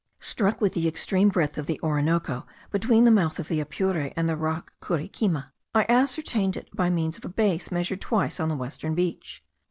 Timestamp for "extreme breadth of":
0.87-1.67